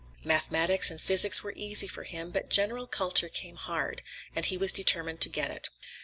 Mathematics 0.23 0.89
and 0.89 0.99
physics 0.99 1.43
were 1.43 1.53
easy 1.55 1.85
for 1.87 2.05
him, 2.05 2.31
but 2.31 2.49
general 2.49 2.87
culture 2.87 3.29
came 3.29 3.55
hard, 3.55 4.01
and 4.35 4.43
he 4.45 4.57
was 4.57 4.73
determined 4.73 5.21
to 5.21 5.29
get 5.29 5.51
it. 5.51 5.69